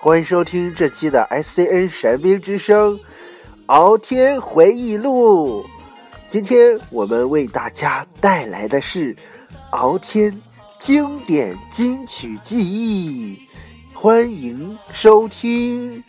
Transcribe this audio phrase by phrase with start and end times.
[0.00, 2.96] 欢迎收听这期的 SCN 神兵之声
[3.66, 5.64] 《敖天回忆录》。
[6.28, 9.16] 今天我们为大家带来的是
[9.72, 10.40] 敖天
[10.78, 13.40] 经典金曲记忆，
[13.92, 16.04] 欢迎收听。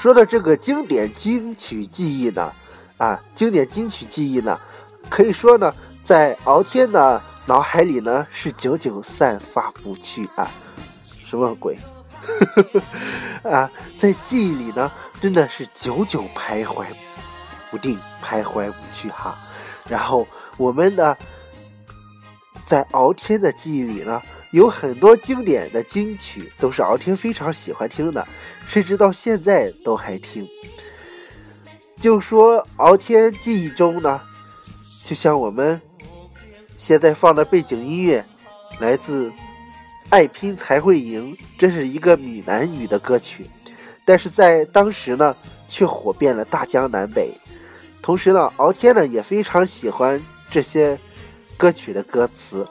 [0.00, 2.50] 说到这个经典金曲记忆呢，
[2.96, 4.58] 啊，经典金曲记忆呢，
[5.10, 10.50] 可以说呢，在敖天的脑海里呢是久久散发不去啊，
[11.02, 11.76] 什么鬼？
[13.44, 16.86] 啊，在记忆里呢，真的是久久徘徊
[17.70, 19.38] 不定，徘徊不去哈。
[19.86, 20.26] 然后
[20.56, 21.14] 我们呢
[22.64, 24.22] 在敖天的记忆里呢。
[24.52, 28.26] 有很多经典的金曲都是敖天非常喜欢听的，
[28.70, 30.48] 甚至到现在都还听。
[31.96, 34.20] 就说敖天记忆中呢，
[35.02, 35.80] 就像我们
[36.76, 38.24] 现在放的背景音乐，
[38.78, 39.28] 来自
[40.08, 43.44] 《爱拼才会赢》，这是一个闽南语的歌曲，
[44.04, 47.34] 但是在当时呢，却火遍了大江南北。
[48.00, 50.96] 同时呢，敖天呢也非常喜欢这些
[51.56, 52.64] 歌曲的歌词。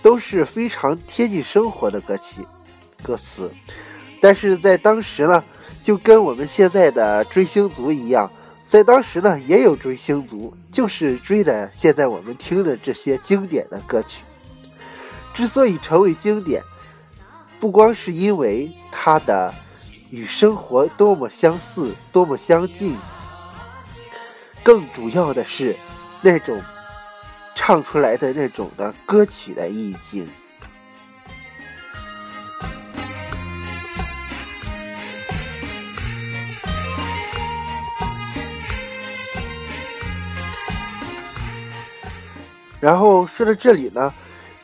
[0.00, 2.40] 都是非常贴近生活的歌曲，
[3.02, 3.50] 歌词，
[4.20, 5.44] 但是在当时呢，
[5.82, 8.30] 就跟我们现在的追星族一样，
[8.66, 14.22] 在当时呢也有追星族，就是追的现在我们听的这些经典的歌曲。
[15.34, 16.62] 之所以成为经典，
[17.60, 19.54] 不光是因为它的
[20.10, 22.96] 与生活多么相似、多么相近，
[24.62, 25.76] 更主要的是
[26.20, 26.60] 那种。
[27.60, 30.24] 唱出来的那种的歌曲的意境，
[42.80, 44.12] 然后说到这里呢，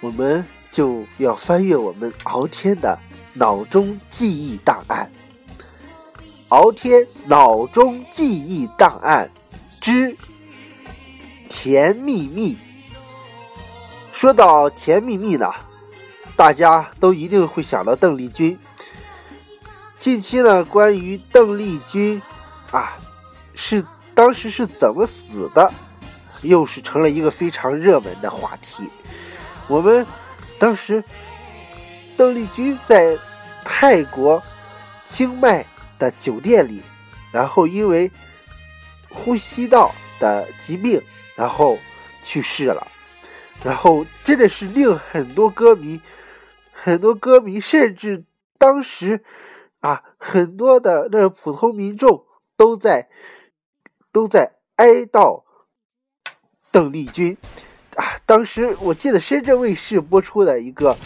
[0.00, 2.98] 我们就要翻阅我们敖天的
[3.32, 5.10] 脑中记忆档案。
[6.50, 9.28] 敖天脑中记忆档案
[9.80, 10.16] 之
[11.48, 12.56] 甜蜜蜜。
[14.12, 15.52] 说到甜蜜蜜呢，
[16.36, 18.56] 大家都一定会想到邓丽君。
[19.98, 22.22] 近期呢，关于邓丽君
[22.70, 22.96] 啊，
[23.54, 25.72] 是当时是怎么死的，
[26.44, 28.88] 又是成了一个非常热门的话题。
[29.66, 30.06] 我们
[30.58, 31.02] 当时
[32.16, 33.18] 邓丽君在
[33.64, 34.42] 泰国
[35.04, 35.66] 清迈
[35.98, 36.82] 的酒店里，
[37.32, 38.10] 然后因为
[39.10, 41.02] 呼吸道的疾病，
[41.34, 41.78] 然后
[42.22, 42.86] 去世了。
[43.62, 46.00] 然后真的是令很多歌迷，
[46.72, 48.24] 很多歌迷，甚至
[48.58, 49.24] 当时
[49.80, 53.08] 啊，很多的那普通民众都在
[54.12, 55.44] 都在哀悼
[56.74, 57.36] 邓丽君
[57.94, 58.18] 啊。
[58.26, 60.98] 当时我记得深圳卫视播出的一个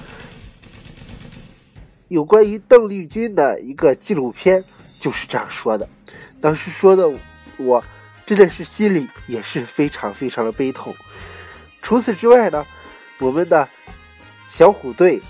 [2.09, 4.65] 有关于邓丽君的一个纪录片，
[4.99, 5.87] 就是这样说的。
[6.41, 7.13] 当时说的
[7.59, 7.85] 我
[8.25, 10.97] 真的是心里也是非常非常的悲痛。
[11.83, 12.67] 除此之外呢，
[13.19, 13.69] 我们的
[14.49, 15.21] 小虎队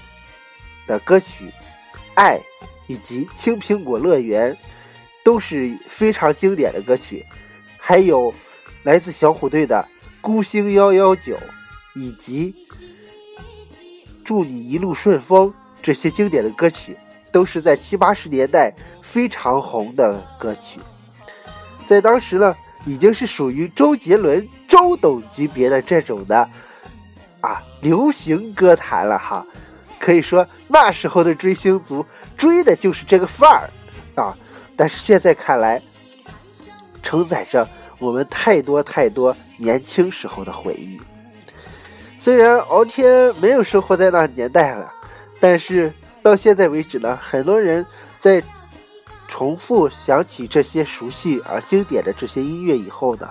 [0.87, 1.47] 的歌曲
[2.15, 2.37] 《爱》
[2.87, 4.54] 以及《青苹果乐园》
[5.25, 7.27] 都是非常经典的歌曲，
[7.77, 8.32] 还有
[8.84, 9.84] 来自小虎队的
[10.28, 11.34] 《孤星幺幺九》
[11.94, 12.55] 以及
[14.22, 15.48] 《祝你一路顺风》
[15.80, 16.95] 这些经典的歌曲，
[17.33, 18.71] 都是在七八十年代
[19.01, 20.80] 非常红的歌曲，
[21.86, 22.54] 在当时呢。
[22.86, 26.48] 已经是属于周杰伦、周董级别的这种的
[27.41, 29.45] 啊流行歌坛了哈，
[29.98, 33.69] 可以说那时候的追星族追的就是这个范儿
[34.15, 34.34] 啊。
[34.77, 35.83] 但是现在看来，
[37.03, 41.00] 承载着我们太多太多年轻时候的回忆。
[42.18, 44.92] 虽然敖天没有生活在那年代了，
[45.41, 45.92] 但是
[46.22, 47.84] 到现在为止呢，很多人
[48.21, 48.42] 在。
[49.30, 53.28] 重复想起这些熟悉而经典的这些音乐以后呢，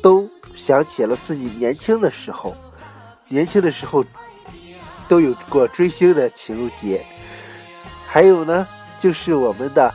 [0.00, 2.56] 都想起了自己年轻的时候，
[3.28, 4.04] 年轻的时候
[5.08, 7.04] 都有过追星的情节。
[8.06, 8.64] 还有呢，
[9.00, 9.92] 就是我们的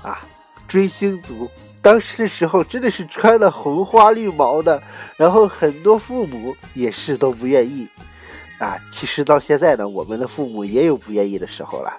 [0.00, 0.22] 啊
[0.72, 1.50] 追星族，
[1.82, 4.82] 当时的时候真的是穿的红花绿毛的，
[5.18, 7.86] 然后很多父母也是都不愿意。
[8.58, 11.92] 啊，其实到现在呢，我们的父母也有不愿意的时候了。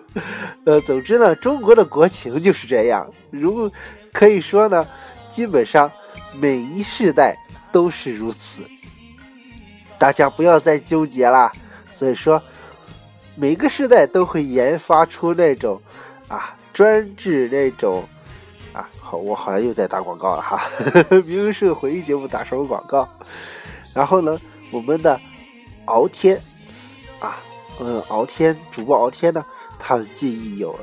[0.66, 3.10] 呃，总之呢，中国的国情就是这样。
[3.30, 3.72] 如
[4.12, 4.86] 可以说呢，
[5.32, 5.90] 基本上
[6.34, 7.34] 每一世代
[7.72, 8.60] 都是如此。
[9.96, 11.50] 大家不要再纠结啦。
[11.94, 12.42] 所以说，
[13.36, 15.80] 每个时代都会研发出那种
[16.28, 18.08] 啊，专治那种
[18.72, 20.62] 啊，好，我好像又在打广告了哈，
[21.26, 23.08] 明明是个回忆节目，打什么广告？
[23.94, 24.40] 然后呢，
[24.70, 25.20] 我们的
[25.84, 26.40] 敖天
[27.20, 27.38] 啊，
[27.80, 29.44] 嗯，敖天主播敖天呢，
[29.78, 30.78] 他的记忆有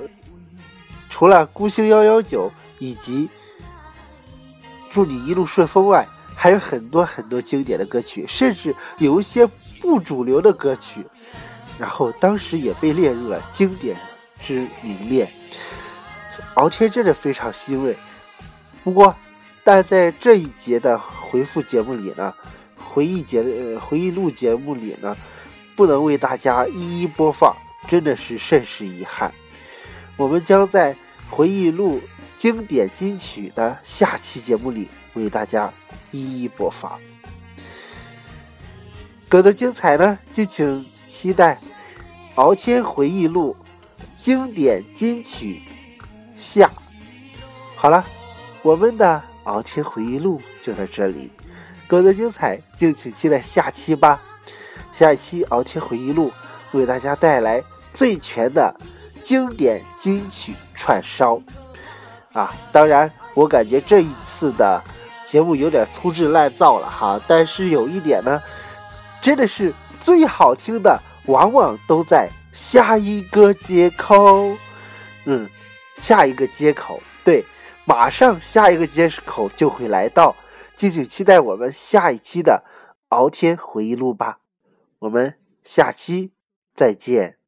[1.09, 3.29] 除了孤星幺幺九以及
[4.91, 6.07] 祝你一路顺风外。
[6.41, 9.45] 还有很多很多经典的歌曲，甚至有一些
[9.81, 11.05] 不主流的歌曲，
[11.77, 13.97] 然后当时也被列入了经典
[14.39, 15.29] 之名列。
[16.55, 17.95] 敖天真的非常欣慰。
[18.83, 19.15] 不过，
[19.63, 22.33] 但在这一节的回复节目里呢，
[22.77, 25.15] 回忆节呃回忆录节目里呢，
[25.75, 27.55] 不能为大家一一播放，
[27.87, 29.31] 真的是甚是遗憾。
[30.17, 30.95] 我们将在
[31.29, 32.01] 回忆录
[32.37, 35.71] 经典金曲的下期节目里为大家。
[36.11, 36.99] 一一播放，
[39.27, 41.53] 更多精彩呢，就请期待
[42.33, 43.55] 《敖天回忆录》
[44.17, 45.61] 经典金曲
[46.39, 46.69] 下。
[47.75, 48.03] 好了，
[48.63, 51.29] 我们的《敖天回忆录》就到这里，
[51.87, 54.19] 更多精彩，敬请期待下期吧。
[54.91, 56.31] 下一期《敖天回忆录》
[56.77, 57.63] 为大家带来
[57.93, 58.73] 最全的
[59.21, 61.39] 经典金曲串烧
[62.33, 62.55] 啊！
[62.71, 64.81] 当然，我感觉这一次的。
[65.25, 68.41] 节目有点粗制滥造了哈，但是有一点呢，
[69.21, 74.57] 真的是最好听的，往往都在下一个接口。
[75.25, 75.47] 嗯，
[75.99, 77.43] 下一个接口，对，
[77.85, 80.33] 马上下一个接口就会来到，
[80.73, 82.63] 敬请期待我们下一期的
[83.09, 84.39] 《敖天回忆录》吧。
[84.99, 86.31] 我们下期
[86.73, 87.38] 再见。